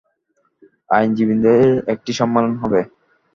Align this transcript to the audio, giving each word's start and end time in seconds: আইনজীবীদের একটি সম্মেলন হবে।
আইনজীবীদের 0.89 1.61
একটি 1.87 2.11
সম্মেলন 2.13 2.53
হবে। 2.57 2.79